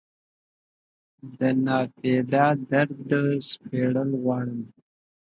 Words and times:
دناپیدا 1.37 2.45
دردو 2.69 3.21
سپړل 3.49 4.09
غواړم 4.21 4.61